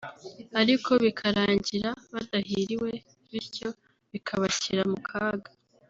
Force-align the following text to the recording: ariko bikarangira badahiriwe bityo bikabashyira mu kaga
ariko 0.61 0.91
bikarangira 1.03 1.89
badahiriwe 2.13 2.91
bityo 3.31 3.69
bikabashyira 4.11 4.81
mu 4.93 4.99
kaga 5.07 5.51